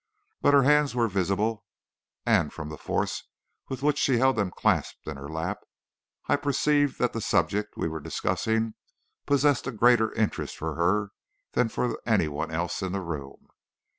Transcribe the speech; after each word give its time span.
But 0.41 0.55
her 0.55 0.63
hands 0.63 0.95
were 0.95 1.07
visible, 1.07 1.63
and 2.25 2.51
from 2.51 2.69
the 2.69 2.77
force 2.79 3.25
with 3.69 3.83
which 3.83 3.99
she 3.99 4.17
held 4.17 4.35
them 4.35 4.49
clasped 4.49 5.05
in 5.07 5.15
her 5.15 5.29
lap 5.29 5.59
I 6.25 6.37
perceived 6.37 6.97
that 6.97 7.13
the 7.13 7.21
subject 7.21 7.77
we 7.77 7.87
were 7.87 7.99
discussing 7.99 8.73
possessed 9.27 9.67
a 9.67 9.71
greater 9.71 10.11
interest 10.13 10.57
for 10.57 10.73
her 10.73 11.11
than 11.51 11.69
for 11.69 12.01
any 12.03 12.27
one 12.27 12.49
else 12.49 12.81
in 12.81 12.93
the 12.93 12.99
room. 13.01 13.49